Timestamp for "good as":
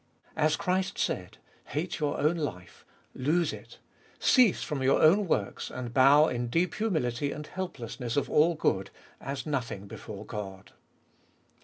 8.55-9.45